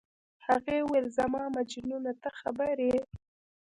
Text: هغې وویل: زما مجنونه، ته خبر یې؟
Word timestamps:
هغې 0.47 0.77
وویل: 0.83 1.05
زما 1.17 1.43
مجنونه، 1.55 2.11
ته 2.21 2.29
خبر 2.39 2.75
یې؟ 2.89 2.99